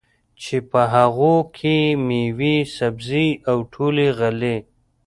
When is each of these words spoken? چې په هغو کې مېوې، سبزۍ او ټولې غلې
چې 0.41 0.57
په 0.69 0.81
هغو 0.93 1.35
کې 1.57 1.75
مېوې، 2.07 2.57
سبزۍ 2.77 3.27
او 3.49 3.57
ټولې 3.73 4.07
غلې 4.17 4.57